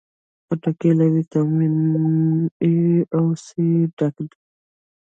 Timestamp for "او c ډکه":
3.17-4.23